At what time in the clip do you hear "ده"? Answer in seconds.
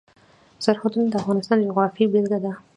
2.43-2.51